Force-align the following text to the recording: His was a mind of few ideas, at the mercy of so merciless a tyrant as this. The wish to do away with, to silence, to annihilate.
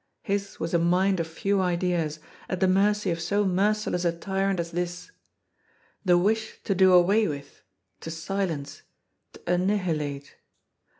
His 0.23 0.59
was 0.59 0.73
a 0.73 0.79
mind 0.79 1.19
of 1.19 1.27
few 1.27 1.59
ideas, 1.61 2.17
at 2.49 2.59
the 2.59 2.67
mercy 2.67 3.11
of 3.11 3.21
so 3.21 3.45
merciless 3.45 4.03
a 4.03 4.11
tyrant 4.11 4.59
as 4.59 4.71
this. 4.71 5.11
The 6.03 6.17
wish 6.17 6.59
to 6.63 6.73
do 6.73 6.91
away 6.91 7.27
with, 7.27 7.61
to 7.99 8.09
silence, 8.09 8.81
to 9.33 9.41
annihilate. 9.45 10.37